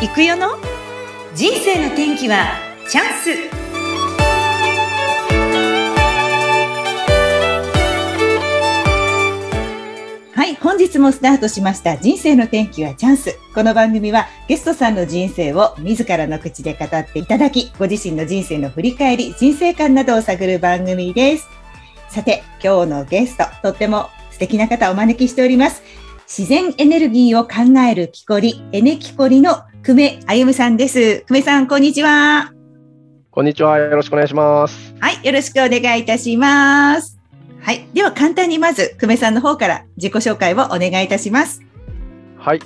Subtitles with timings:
[0.00, 0.50] 行くよの？
[1.34, 2.52] 人生の天気は
[2.88, 3.30] チャンス。
[10.36, 11.96] はい本日もスタートしました。
[11.96, 13.36] 人生の天気はチャンス。
[13.52, 21.48] この番組はゲストさんの人生を自らの口で語っていただきご自身の人生の振り返り人生観などを探る番組です。
[22.08, 25.82] さて今日のゲストとっても素敵な方をお招きしております。
[26.28, 31.20] 自然エネルギーを考える木こり、エネキコリの久米あゆむさんです。
[31.20, 32.52] 久米さん、こんにちは。
[33.30, 33.78] こんにちは。
[33.78, 34.94] よろしくお願いします。
[35.00, 37.18] はい、よろしくお願いいたします。
[37.62, 41.62] はい、では簡単にまず久米さんの方から自己紹介をお願いいたします。
[42.36, 42.60] はい、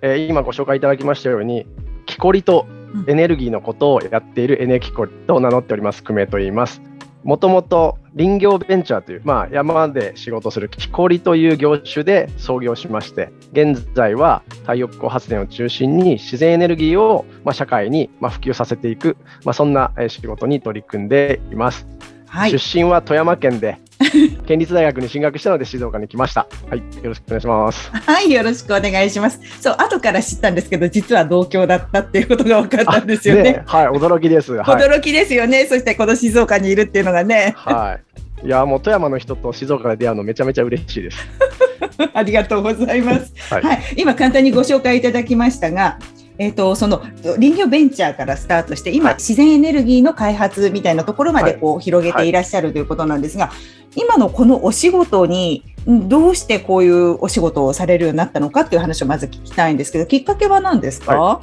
[0.00, 1.66] えー、今ご紹介いただきましたように、
[2.06, 2.68] 木こりと
[3.08, 6.80] エネルギーのことをやっているエネキコリと名乗っております久米と言います。
[7.24, 21.86] もともと林業ベンチャーという、まあ、山で仕事する木こりという業種で創業しまして現在は太陽光発電を中心に自然エネルギーを、まあ、社会に、まあ、普及させていく、まあ、そんな仕事に取り組んでいます。
[22.26, 23.78] はい、出身は富山県で
[24.46, 26.46] 県立大学に進学したので静岡に来ました。
[26.68, 27.90] はい、よろしくお願いします。
[27.92, 29.40] はい、よろしくお願いします。
[29.60, 33.42] そう、後から知ったんですけど、実は同郷だったっていうことが分かったんですよね。
[33.42, 34.64] ねはい、驚きです、はい。
[34.64, 35.66] 驚きですよね。
[35.66, 37.54] そしてこの静岡にいるっていうのがね。
[37.56, 37.98] は
[38.44, 38.46] い。
[38.46, 41.18] いや、もう富山の人と静岡で出会うのめちゃめちゃ嬉しいです。
[42.14, 43.32] ありがとうございます。
[43.50, 45.98] はい、はい、今簡単にご紹介いただきましたが、
[46.38, 53.54] えーと、その林業ベンチャーからスタートして今、はい、自然エネルギーの開発みたいなところまでこう、はい、広げていらっしゃるということなんですが、は
[53.96, 61.40] い、今のこのお仕事にどうしてこういうお仕事をされるようになったのかっていう話をまず聞きたいんですけどきっかけは何ですか、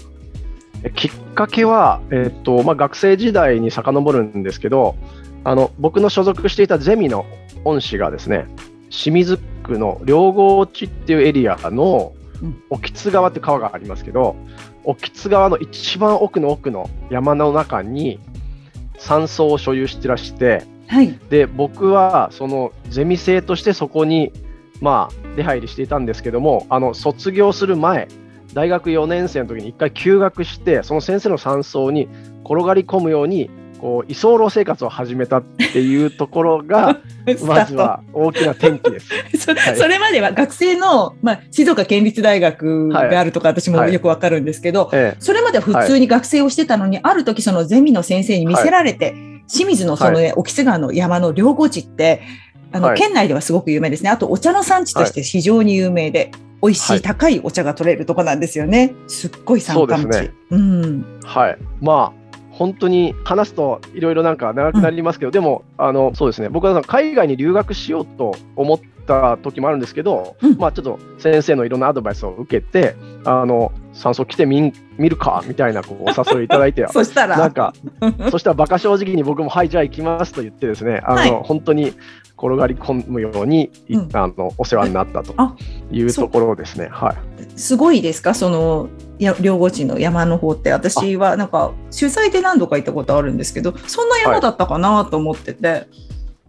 [0.96, 4.96] きっかけは、えーとまあ、学生時代に遡るんですけど
[5.44, 7.26] あの僕の所属していたゼミの
[7.66, 8.46] 恩師がですね
[8.90, 12.14] 清水区の両郷地っていうエリアの
[12.70, 14.36] 興津川って川がありますけど
[14.86, 18.19] 興津川の一番奥の奥の山の中に
[18.97, 24.32] 山荘を所有してらして、はい、で僕はそのゼミ生としてそこに
[24.82, 28.08] まあ出入りしていたんですけどもあの卒業する前
[28.54, 32.08] 大学4年生の時に1回休学してその先生の山荘に
[32.45, 33.49] 転がり込むように
[33.80, 36.99] こう居候生活を始めたっていうところが
[37.45, 39.09] まずは大きな転機です。
[39.37, 49.13] そはい、それまでは学生の、まあ、静岡県立大学があるとか私もよくわかるんですけど、はいはい、それまでは普通に学生をしてたのに、ある時そのゼミの先生に見せられて、
[49.47, 52.21] 清水のその、ね、興津川の山の両郷地って
[52.71, 54.09] あの、県内ではすごく有名ですね。
[54.09, 56.31] あとお茶の産地として非常に有名で。
[56.61, 58.95] 美味しい高いお茶が取れるとこなんですよね。
[59.07, 60.21] すっごい山間地。
[60.21, 61.05] ね、うん。
[61.23, 61.57] はい。
[61.80, 62.24] まあ
[62.58, 66.49] 本当に話すといろいろなんか長くなりますけど、うん、でもあのそうですね。
[66.49, 72.95] 僕は海外に留学しようと思った時もあるんですけど、うん、まあちょっと先生のいろんなアドバイスを受けて
[73.26, 77.38] あの酸素来てみ見るかみたいなこうお誘いいただいて そしたら。
[77.38, 77.73] なんか
[78.32, 81.93] そしたら馬鹿正直に僕もはいじゃあ行きますと言ってですねあの、はい、本当に
[82.37, 85.33] 転がり込むように、うん、あのお世話になったと
[85.92, 86.89] いうところですね。
[86.92, 87.16] はい、
[87.55, 88.33] すごいですか？
[88.33, 95.67] そのや両郷地の山の方って私はなんか取材で何度か行ったことあるんですけどそんな山だったかなと思ってて。
[95.67, 95.87] はい、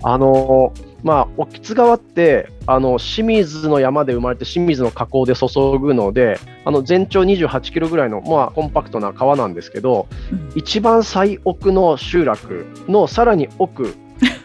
[0.03, 0.73] あの
[1.07, 5.47] まあ、興津川ってあの清水の山で生まれて清水の河口で注
[5.79, 13.95] ぐのであの全長28キロぐらいの、まあ、コンパクトな川なんですけど、うん、一番最奥の集落のさらに奥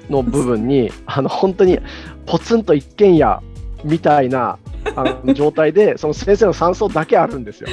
[0.09, 1.79] の部分に あの本当に
[2.27, 3.41] ポツンと一軒家
[3.83, 4.59] みたいな
[4.95, 7.69] あの状態でその先生の山荘だけあるんですよ。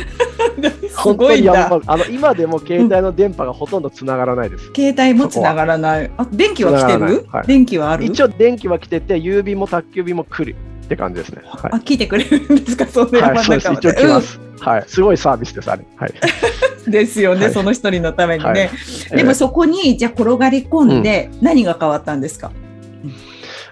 [0.97, 1.49] 本当に。
[1.49, 4.71] あの今でも携帯の電波がほとんどつながらないです。
[4.75, 6.11] 携帯もつながらない。
[6.17, 8.05] あ電気は来てる、はい、電気はある？
[8.05, 11.43] 一応電気は来てて郵便も宅急便も来るって感じですね。
[11.45, 12.87] はい、あ聞いてくれるんですか？
[12.87, 14.85] そんな山の中まで、はい、一応来ます、うん、はい。
[14.87, 15.85] すごいサービスですあれ。
[15.97, 16.15] はい。
[16.91, 18.51] ですよね、はい、その一人のためにね。
[19.11, 22.69] はい、でもそこにじゃ転がり込んで何が変わったんですか、うん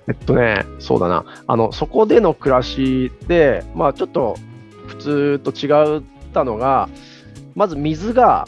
[0.08, 4.36] えっとね、そうだな、あのそこでの暮らしで、まあ、ちょっと
[4.86, 5.98] 普通と違
[6.36, 6.90] ったのが、
[7.54, 8.46] まず水が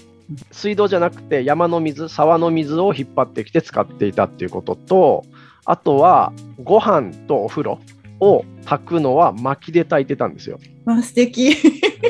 [0.53, 5.25] 水道じゃなくて山の水、沢の水を引っ張ってきて使っていたっていうことと、
[5.65, 6.33] あとは
[6.63, 7.79] ご飯とお風呂
[8.21, 10.59] を炊くのは薪で炊いてたんですよ。
[10.85, 11.55] あ素敵。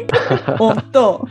[0.58, 1.26] 本当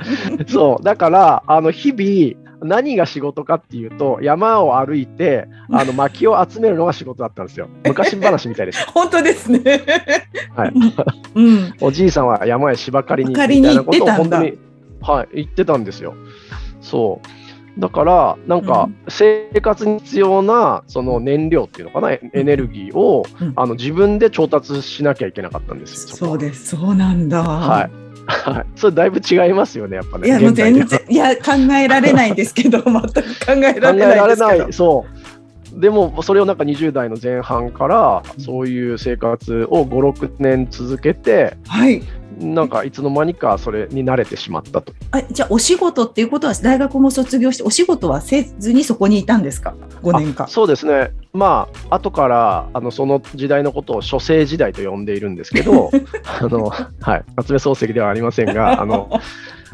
[0.47, 0.83] そう。
[0.83, 7.69] だからあの日々何が仕事かっていうと山を歩いてあの薪を集めるのが仕事だったんですよ。
[7.85, 9.61] 昔話みたいです本当ですね。
[10.55, 10.73] はい、
[11.35, 14.57] うん、おじいさんは山へ芝刈りに行ってみたいなことを本当に
[15.01, 16.15] はい言ってたんですよ。
[16.81, 17.79] そう。
[17.79, 26.75] だからなんか生活に必要なその燃料っていうのかなエネルギーを、うん、あの自分で調達しなきゃいけなかったんですそうです。
[26.75, 27.43] そうなんだ。
[27.43, 28.06] はい
[28.51, 30.27] はい、それだいぶ違いますよね、やっぱね。
[30.27, 34.73] いや、もう全然、いや、考えられないんですけど、 全く考え考られないですけどない、。
[34.73, 35.05] そ
[35.75, 35.79] う。
[35.79, 42.01] でも、それをなんか20代の前半から、そういう生活を5、6年続けて、はい。
[42.39, 44.93] なんかいつの間にかそれに慣れてしまったと。
[45.11, 50.47] あ、じゃあ、お仕事っていうことは、大学も卒業して、お仕事はせずにそこにいたんですか？5年間あ。
[50.47, 55.91] そうですね、まあ後からあのその時代のことを書生時代と呼んでいるんですけど、
[56.25, 56.69] あの
[56.99, 59.09] はい、夏目漱石ではありませんが、あの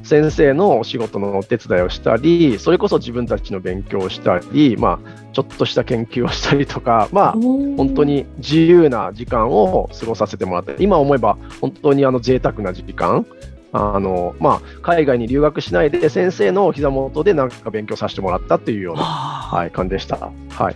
[0.04, 13.26] 先生のお仕事のお手伝いをしたり、それこそ自分たちの勉強をしたり、まあ、ちょっとした研究をしたりとか、まあ、本本当に自由な時間を過ごさせてもらって、今思えば本当にあの贅沢な時間。
[13.76, 20.18] あのまあ、海外に留学しないで先生のお膝元でなんか勉強させてもらったっていうような、ははい、感じでした。
[20.50, 20.76] はい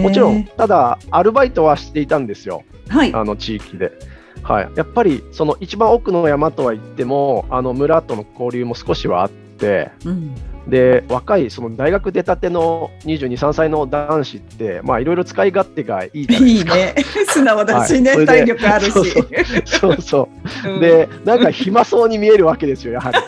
[0.00, 0.02] い。
[0.02, 3.12] もちろん、ただ、アルバイトはしていたんですよ、はい。
[3.14, 3.92] あの地域で。
[4.42, 10.34] はい、やっぱりその一番奥の山とは言っても、あの村との交流も少しはあって、うん。
[10.68, 16.76] で若いその大学出たての22、3歳の男子って、まあ、いろいろ使い勝手がいいじゃないですか。
[16.78, 16.94] いいね。
[17.28, 18.90] 素直だしね、はい体力あるし。
[18.92, 19.04] そう
[19.64, 20.28] そうそ
[20.66, 23.18] う うんで、なんか暇そうに見えるわけですよ、やはり。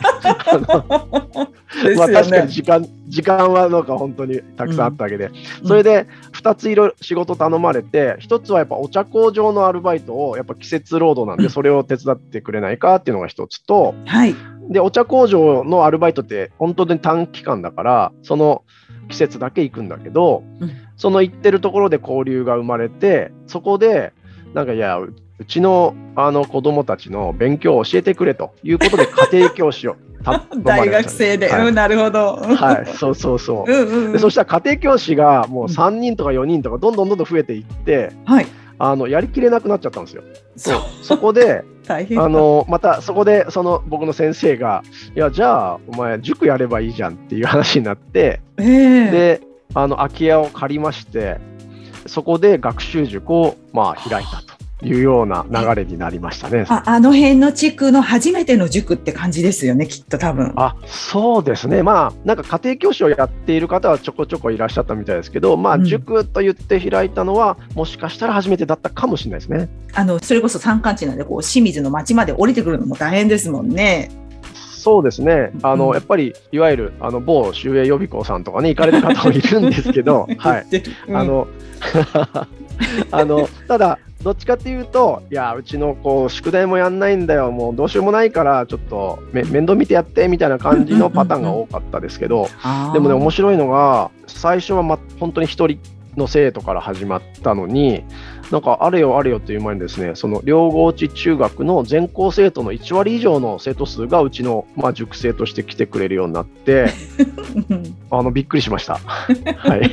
[1.97, 2.47] まあ、よ確かにね。
[2.49, 5.35] 時間時間はなんか本当にたくさんあったわけで、うん
[5.67, 14.35] それで2ついろいろ仕事頼まれて、1つはやっぱお茶工場のアルバイトを、やっぱ季節労働なんで、うんそれを手伝ってくれないかっていうのが1つと、はい。
[14.69, 18.63] で、お茶工場のアルバイトって本当に短期間だから、その
[19.09, 24.13] 季節だけ行くんだけど、うんその行ってるところで交流が生まれて、そこで、
[24.55, 29.97] なんかいや、ううちのあの子供たちの勉強を教えてくれということで、 家庭教師を
[30.63, 32.37] 大学生で、はいうん、なるほど。
[32.37, 33.71] はい、そうそうそう。
[33.71, 34.13] うんうんうん。
[34.13, 38.47] でそしたら家庭教師がもう3人とか4人とかどんどんどんどん増えていってはい。
[38.79, 40.23] あのやりきれなくなっちゃったんですよ。
[40.57, 40.81] そう。
[41.03, 41.65] そこで。
[42.17, 44.83] あのまたそこでその僕の先生が
[45.15, 49.41] 「いやじゃあお前塾やればいいじゃん」っていう話になってええで
[49.75, 51.37] あの空き家を借りまして
[52.07, 54.54] そこで学習塾をまあ開いたと
[54.85, 56.67] いうような流れになりましたね。
[56.69, 60.53] ああの辺の地区の初めての塾って感じですよね、きっと多分。
[60.57, 69.69] あそうですね、まあ、なんか家庭教師をやっている方はちょこちょこいらっしゃったみたいですけど、まあ、うん塾と言って開いたのは、もしかしたら初めてだったかもしれないですね。
[69.93, 74.11] あのそれこそ山間地なんでこう清水の町まで降りてくるのも大変ですもんね。
[74.85, 75.95] そうですね、あのうん。
[75.95, 80.67] やっぱりいわゆるあの某周英予備校さんとかね、行かれる方もいるんですけど、 はい、
[81.09, 81.17] うん。
[81.17, 81.49] あの
[83.11, 92.49] あのただ、どっちかっていうと、いや、うちの子、宿題もやんないんだよ、もうどうしようもないから、ちょっとめ面倒見てやってみたいな感じのパターンが多かったですけど、
[92.93, 95.79] でもね、面白いのが、最初は、ま、本当に一人
[96.17, 98.05] の生徒から始まったのに、
[98.51, 106.93] なんかあれよあれよという前にですね、その両郷地中学の全校生徒の1割以上の生徒数がうちの、まあ、塾生として来てくれるようになって、
[107.69, 108.95] う んあのびっくりしました。
[109.57, 109.91] はい、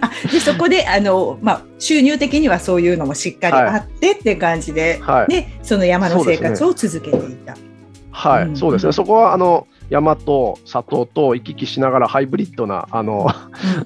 [0.00, 5.30] あでそこであの、まあ、収入的にはそういうのもしっかりあってって感じで、はい。
[5.30, 7.56] でその山の生活を続けていた。
[8.10, 8.56] はい、うん。
[8.56, 13.28] そうですね、そこはあの山と里と行き来しながらハイブリッドなあの、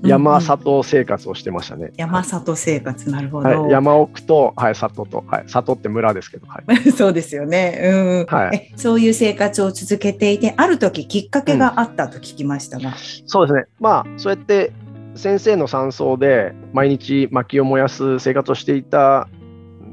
[0.02, 1.92] 山里生活をしてましたね。
[1.96, 8.36] 山里生活なるほど、はい、山奥と、はい、里と、はい、里って村ですけど、はい、 そうですよね、うん。
[8.36, 8.70] はい。
[8.70, 12.94] えそういう生活を続けていてある時きっかけがあったと聞きましたが、
[13.26, 14.72] そうですね、まあ、そうやって
[15.14, 19.28] 先生の山荘で毎日薪を燃やす生活をしていた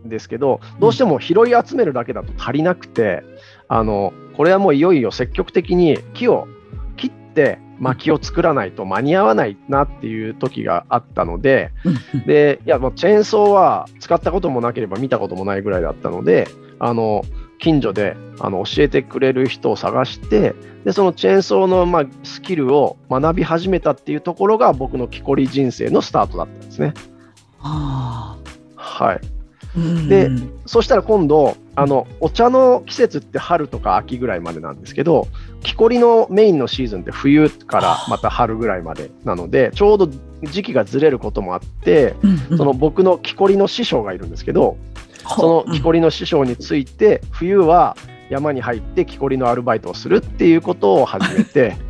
[0.05, 3.23] んですけど、どうしても拾い集めるだけだと足りなくて、
[3.67, 6.47] あのこれはもういよいよ積極的に木を
[6.97, 11.71] 切って薪を作らないと間に合わないなっていう時があったので、
[12.25, 16.47] でいやもうチェーンソーは使ったこともなければ見たこともないぐらいだったので
[16.79, 17.23] あの
[17.59, 20.53] 近所であの教えてくれる人を探して
[20.83, 26.93] でそのチェーンソーの、まあ、スキルを学び始めたっていうところが僕の木こり人生のスタートだったんですね。
[27.59, 28.37] はあ
[28.75, 29.44] はい、うん
[30.07, 30.31] で
[30.65, 35.27] そしたら今度あのお茶の季節って春とか秋ぐらいまでなんですけど
[35.61, 40.09] 木こりのメインのシーズンって冬からまた春ぐらいまでなのでちょうど
[40.43, 42.15] 時期がずれることもあって
[42.55, 44.77] その僕の木こりの師匠がいるんですけど
[45.23, 47.97] そほの木こりの師匠について冬は
[48.29, 51.75] 山に入って木こりのアルバイトをするっていうことを始めて。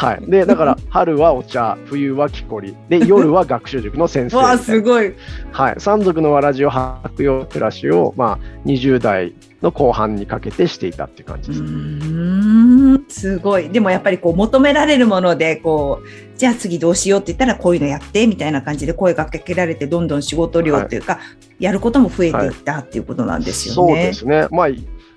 [0.00, 5.12] はい、でだから 春はお茶冬は木こりで夜は学習塾の先生 わあすごい。
[5.52, 11.62] はい、山賊のわらじを履くような暮らしを、まあ、20代の後半にかけてしていたっていう感じうです。
[11.62, 13.68] ーんすごい。
[13.68, 21.18] でもやっぱりこう求められるものでこうじゃあ次どうしようって言ったらこういうのやってみたいな感じで声がかけられてどんどん仕事量っていうか、
[21.58, 23.92] やることも増えていったっていうことなんですよね。
[23.92, 24.68] そうですね、まあ、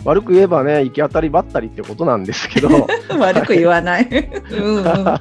[0.05, 2.88] 悪く言えばね行き当たりばったりってことなんですけど。
[3.17, 4.07] 悪く言わない。
[4.51, 4.83] うんうん。
[4.83, 5.19] は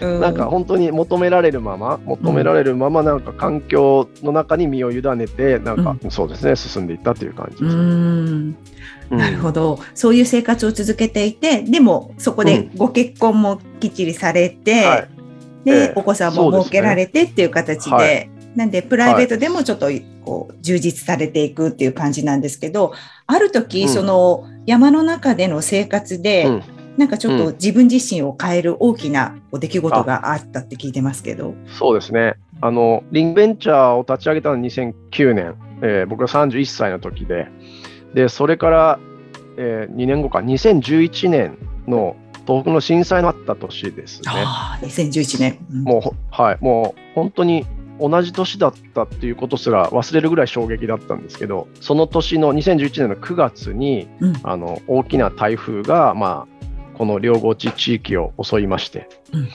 [0.00, 0.20] い、うん。
[0.20, 8.54] なんか本当に求められるまま求められるままなんか環境の中に身を委ねてなんか、そうですね進んでいったという感じうですね。
[9.10, 15.08] なるほど、そういう生活を続けていて、でもそこでご結婚もきっちりされて、はい。
[15.64, 15.92] で、ええ。
[15.94, 19.88] お子さんも設けられてっていう形で、はいなんでプライベートでもちょっと
[20.24, 22.92] こう充実されていくっていう感じなんですけど、
[23.26, 23.88] ある時、うん。
[23.88, 26.62] その山の中での生活で、うん。
[26.96, 31.54] なんかちょっと自分自身を変える大きなお出来事があったって聞いてますけど。
[31.66, 32.34] そうですね。
[32.60, 37.48] あの、リングベンチャーを立ち上げたのは2009年、えー僕が31歳の時で、
[38.14, 38.98] で、それから、
[39.56, 41.58] え2年後か、2011年
[41.88, 44.24] の東北の震災のあった年ですね。
[44.28, 45.58] ああ、2011年。
[45.72, 45.82] うん。
[45.82, 47.66] もうほ、はい、もう本当に
[48.00, 54.34] 同じ年だったっていうことすら忘れるぐらい衝撃だったんですけど、その年の2011年の9月に、うん。
[54.42, 59.48] あの大きな台風が、まあ、この両郷地地域を襲いまして、うん。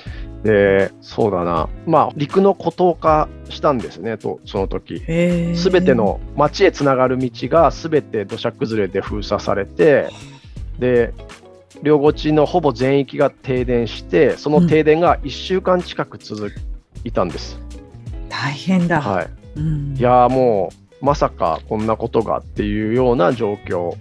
[0.44, 5.02] でそうだな、まあ、陸の孤島化したんですね、とその時。
[5.56, 10.10] すべての町へつながる道がすべて土砂崩れで封鎖されて、
[10.80, 11.14] で
[11.84, 16.54] 両郷地のほぼ全域が停電して、その停電が1週間近く続
[17.04, 17.60] いたんです。
[18.42, 19.02] 大変だ。
[19.02, 19.96] はい、うん。
[19.98, 23.96] いやーもうまさかこんなことがっていうような状況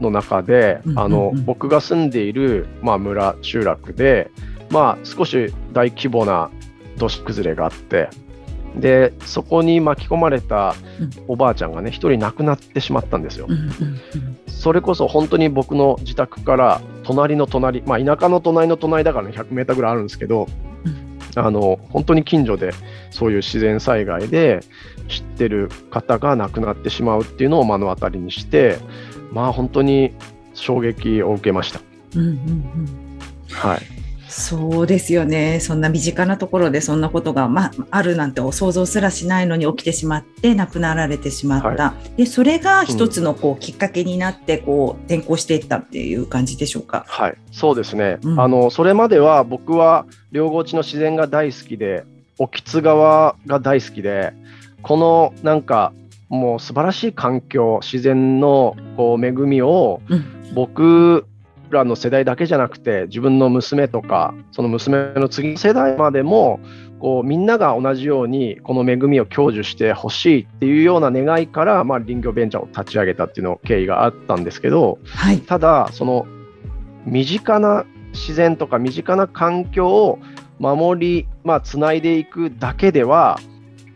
[0.00, 4.30] の中で、あの僕が住んでいる、まあ、村集落で、
[4.70, 6.50] まあ、少し大規模な
[6.96, 8.08] 土砂崩れがあって
[8.76, 11.10] でそこに巻き込まれたうん。
[11.28, 13.48] おばあちゃんがね一人亡くなってしまったんですよ。
[14.46, 20.46] それこそ本当に僕の自宅から隣の隣、まあ、田舎の隣の隣だからね100メーターぐらいあるんですけど、
[20.84, 22.72] うんあの本当に近所で
[23.10, 24.60] そういう自然災害で
[25.08, 28.78] 知ってる方が亡くなってしまうっていうのを目の当たりにして
[29.32, 30.12] まあ本当に
[30.54, 31.80] 衝撃を受けました。
[32.16, 33.10] うんうんうん
[33.52, 33.80] はい、
[34.30, 35.60] そうですよね。
[35.60, 41.94] そんな身近なところでそんなことが、まあ、あるなんて想像すらしないのに起きてしまって亡くなられてしまった。
[42.16, 47.04] で、それが一つのこうきっかけになってこう転校していったっていう感じでしょうか？
[47.08, 52.04] はい、そうですね、うんあのそれまでは僕は両郷地の自然が大好きで
[52.38, 54.32] 興津川が大好きで
[54.82, 55.92] このなんか
[56.28, 61.26] もう素晴らしい環境自然のこう恵みをうん僕
[61.76, 66.60] らの世代だけじゃなくて自分の娘とかその娘の次の世代までも
[67.00, 75.40] こうみんなが同じようにこの恵みを享受してほしいっていうような願いから、まあ、林業ベンチャーを立ち上げたっていうの経緯があったんですけど、はい。
[75.40, 76.26] ただその
[77.06, 80.18] 身近な自然とか身近な環境を
[80.58, 83.40] 守りまあつないでいくだけでは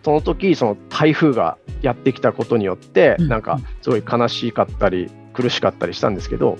[0.02, 6.58] その時その台風がやってきたことによってうんなんかすごい悲しかったり苦しかったりしたんですけど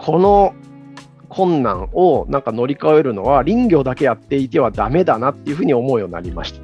[0.00, 0.54] この
[1.28, 6.60] 困難をなんか乗り越えるのは林業だけやっていてはダメだなっていうふうに思うようになりました。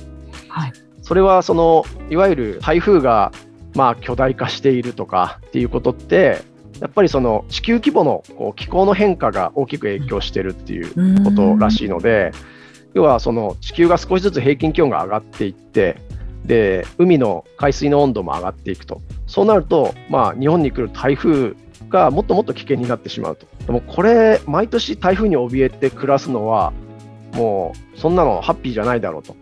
[0.49, 0.73] はい。
[1.02, 3.31] それはそのいわゆる台風が
[3.75, 6.43] まあ巨大化しているとかっていうことって
[6.81, 12.33] やっぱりその地球規模のこう気候の変化が大きく影響してるっていうことらしいので
[12.95, 16.00] 要はその地球が少しずつ平均気温が上がっていって
[16.45, 21.55] で海の海水の温度も上がっていくとそうなるとまあ日本に来る台風
[21.88, 26.73] がもっともっと危険になってしまうとでもこれ毎年台風に怯えて暮らすのは
[27.33, 29.37] もうそんなのハッピーじゃないだろうと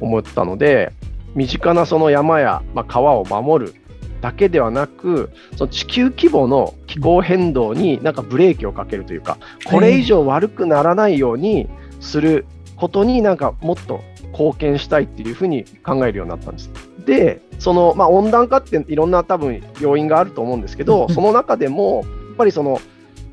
[0.00, 0.92] 思ったので、
[1.34, 3.74] 身近なその山や、まあ、川を守る
[4.20, 11.68] だけではなくその地球規模の気候変動になんかブレーキをかけるというかこれ以上悪くならないように
[12.00, 12.46] する
[12.76, 16.70] ことになんかもっと貢献したいっていうふうに考えるようになったんです。
[17.04, 22.80] でその、まあ、温暖化っていろんな多分要因があると思うんですけど、うんその中でもやっぱりその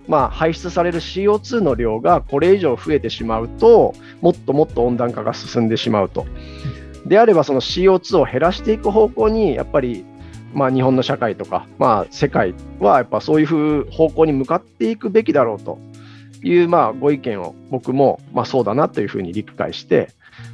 [0.08, 6.25] まあ、排出される CO2 の量がこれ以上増えてしまうともっともっと温暖化が進んでしまうと。
[7.05, 10.05] であればその CO2 を減らしていく方向にやっぱり、
[10.53, 15.77] まあ、日本の社会とか、まあ、世界はやっぱそういう方向に向かっていくべきだろうと
[16.44, 20.10] いう、まあ、ご意見を僕も、まあ、そうだなというふうに理解して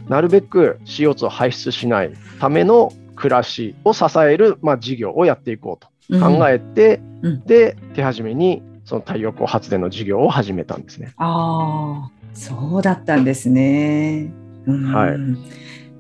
[0.10, 11.14] なるべく CO2 を排出しないための暮らしを支える、まあ、事業をやっていこうと考えて、うんで手始めにその太陽光発電の事業を始めたんですね。
[11.18, 14.34] ああ、そうだったんですね。
[14.66, 15.18] うんはい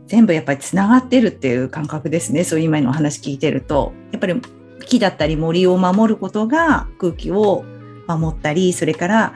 [0.08, 2.44] 全部やっぱりつながってるっていう感覚ですね。
[2.44, 4.42] そういう今のお話聞いてると、やっぱり
[4.86, 7.64] 木だったり森を守ることが空気を
[8.08, 9.34] 守ったり、それから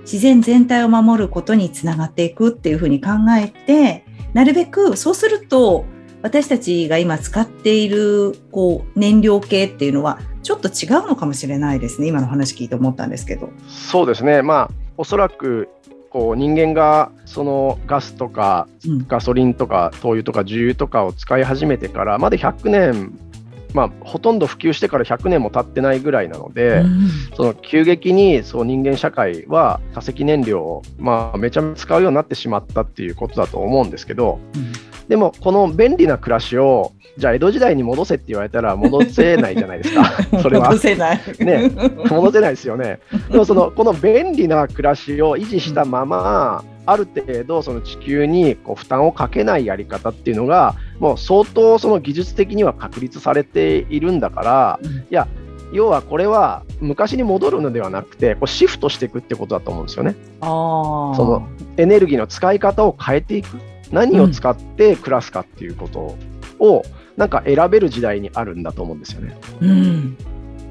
[0.00, 5.84] 自然全体を守ることにつながっていくっていうふうに考えて、なるべくそうすると
[6.22, 12.08] 私たちが今使っているこう燃料系っていうのはちょっと違うのかもしれないですね。
[12.08, 13.50] 今の話聞いて思ったんですけど。
[13.68, 14.42] そうですね。
[14.42, 15.68] まあおそらく
[16.10, 18.68] こう人間がそのガスとか
[19.06, 23.18] ガソリンとか灯油とか重油とかを使い始めてからまだ100年
[23.74, 34.72] まあ、ほとんど普及してから100年も経ってないぐらいなので、うん、その急激にそう人間社会は化石燃料を、まあ、めちゃめちゃ使うようになってしまったっていうことだと思うんですけど、うん、
[35.10, 40.04] でもこの便利な暮らしをじゃあ江戸時代に戻せって言われたら戻せないじゃないですか、
[40.40, 40.68] それは。
[40.68, 41.20] 戻せない。
[41.40, 41.68] ね、
[42.08, 43.00] 戻せないですよね。
[43.28, 55.26] でもそのこの便利な暮らしを維持したまま、ある程度その地球にこう負担をかけないやり方っていうのがもう相当その技術的には確立されているんだから、うん、いや
[55.72, 60.14] 要はこれは昔に戻るのではなくてこうシフトしていくってことだと思うんですよね。
[60.40, 63.58] あそのエネルギーの使い方を変えていく
[63.90, 66.16] 何を使って暮らすかっていうこと
[66.58, 66.84] を、
[67.16, 69.36] なんか選べる時代にあるんだと思うんですよね。
[69.60, 70.16] うん、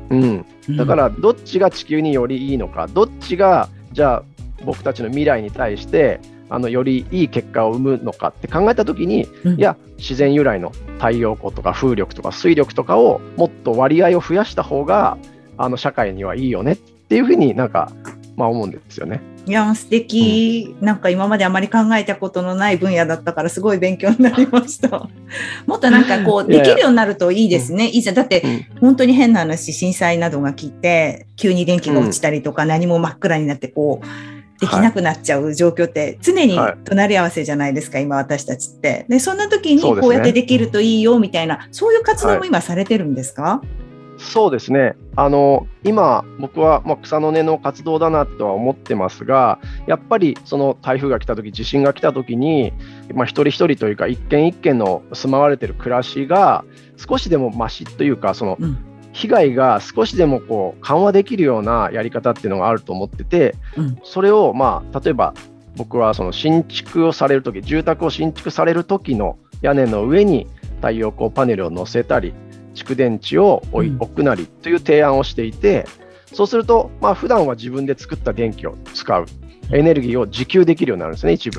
[0.10, 4.24] うん、だからどっちが地球によりいいのかどっちがじゃあ
[4.66, 15.18] 僕たちの未来に対してあのよりいい結果を生むのかって考えた時に、うん、いや自然由来の太陽光とか風力とか水力とかをもっと割合を増やした方が
[15.58, 17.92] あの社会にはいいよねっていうふうになんか、
[18.40, 19.22] まあ、思うんですよね。
[19.46, 25.10] いや素敵、うん、なんか今まであまり考えたことのない分野だったからすごい勉強になりました。
[25.68, 27.88] もっとなんかこうできるようになるといいですね。
[27.88, 28.44] いいじゃんだって、
[28.80, 39.06] 本当に変な話震災などが来て急に電気が落ちたりとか、何も真っ暗になってこうできなくなっちゃう状況って常に隣り合わせじゃないですか、はい、今私たちって。
[39.10, 43.89] でそんな時にこうやってできるといいよみたいなそう、ね,、いう活動も今されてるんですか、はい、
[44.20, 44.96] そうですね。
[45.16, 52.74] あの今僕は、まあ、草の根の活動だなとは思ってますがやっぱりその台風が来た時地震が来た時に、
[53.14, 56.64] まあ、一人一人というか一軒一軒の住まわれてる暮らしが
[56.98, 58.78] 少しでもましというかその、うん。
[59.12, 65.34] 被害が少しでもこう緩和できるようなやり方っていうのがあると思ってて、うん、それをまあ例えば
[65.76, 72.34] 僕はその新築をされるとき、住宅を新築されるときの屋根の上に太陽光パネルを載せたり、
[72.80, 75.86] 蓄電池を置くなりという提案をしていて、
[76.34, 79.26] そうすると、まあ普段は自分で作った電気を使う。
[79.72, 81.58] エネルギーを自給できるようになるんですね、一部。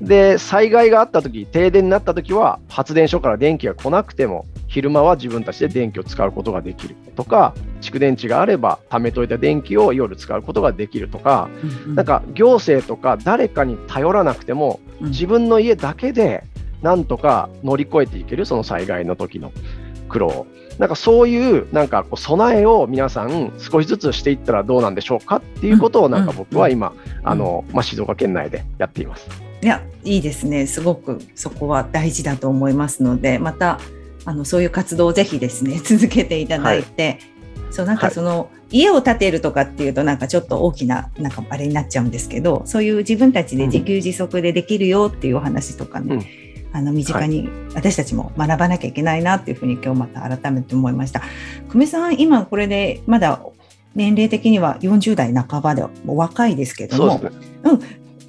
[0.00, 6.96] で、災害があったとき、停電になったときは、発電所から電気が来なくても、昼間は自分たちで電気を使うことができる。
[7.14, 16.44] とか、蓄電池があれば貯めといた電気を夜使うことができるとか、うんうん、なんか行政とか誰かに頼らなくても、自分の家だけで
[16.80, 19.52] なんとか乗り越えていける、その災害の時の
[20.12, 20.46] 苦労。
[20.78, 29.28] なんかそういうなんかこう備えを皆さん少しずつしていったらどうなんでしょうかっていうことをなんか僕は今、あのまあ、静岡県内でやっています。
[29.62, 30.66] いやいいですね。
[30.66, 33.80] すごくそこは大事だと思いますのでまた
[34.24, 37.18] あのそういう活動をぜひですね 続けていただいて、はい、
[37.70, 51.20] そうなんかその、はい、家を建てるとかっていうとなんかちょっと大きななんかあれになっちゃうんですけどそういう自分たちで自給自足でできるよっていうお話とかね、うんあの身近に私たちも学ばなきゃいけないなっていうふうに今日また改めて思いました。
[51.68, 53.40] 久米さん今これでまだ
[53.94, 57.30] 年齢的には40代半ばでお若いですけども、うね、
[57.64, 57.80] うん、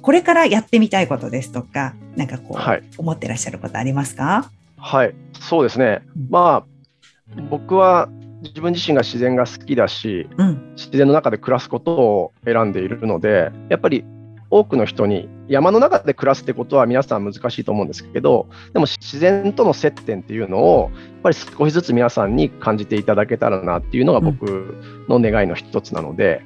[0.02, 4.50] これからやってみたいことですとかなんかこう、はい、思ってらっしゃることありますか？
[4.76, 6.02] はい、そうですね。
[6.28, 8.10] まあ、僕は
[8.42, 14.04] 自分自身が自然が好きだし、うん、自然の中で暮らすことを選んでいるので、やっぱり
[14.50, 24.76] 多くの人に山の中で暮らすってことは皆さん難しいと思うんですけどでも自然との接点っていうのをやっぱり少しずつ皆さんに感じていただけたらなっていうのが僕
[25.08, 26.42] の願いの一つなので、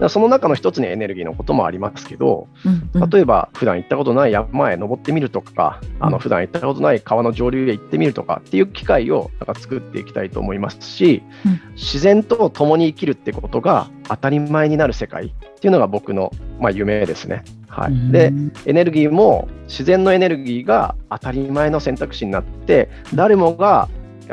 [0.00, 17.44] うん、その中の一つにエネルギーのこともありますけど、うん例えば普段行ったことない山へ登ってみるとか、うん、あの普段行ったことない川の上流へ行ってみるとかっていう機会をなんか作っていきたいと思いますし、うん、自然と共に生きるってことが当たり前になる世界っていうのが僕の、まあ、夢ですね。
[17.72, 18.32] はい、で
[18.66, 23.88] エネルギーも自然のエネルギーが当たり前の選択肢になって誰もが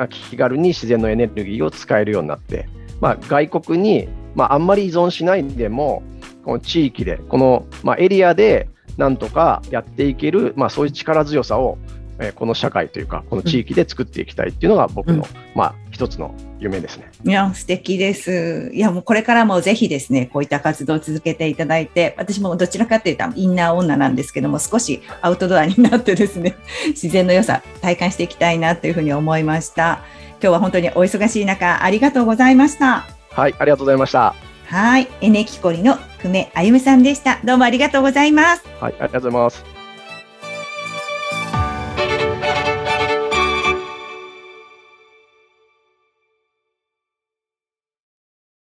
[0.10, 2.68] 気軽に自然のエネルギーを使えるようになって、
[3.00, 6.04] まあ、外国に、まあ、あんまり依存しないでも
[6.44, 11.78] この地域でこの、まあ、エリアでなんとかやっていける、まあ、そういう力強さを
[12.20, 15.24] えこの社会というかこの地域で作っていきたいっていうのが僕の、うん、
[15.56, 17.12] まあ一つの夢ですね。
[17.26, 18.72] いや素敵です。
[18.74, 26.56] いやもうこれからもぜひですねこういった活動を続けていただいて私もどちらかというとインナー女なんですけども少しアウトドアになってですね
[26.88, 30.00] 自然の良さ体感していきたいなというふうに思いました。
[30.42, 33.06] 今日は本当にお忙しい中ありがとうございました。
[33.32, 34.34] はいありがとうございました。
[34.68, 37.40] はいエネキコリの久米あゆみさんでした。
[37.44, 38.64] どうもありがとうございます。
[38.80, 39.79] はいありがとうございます。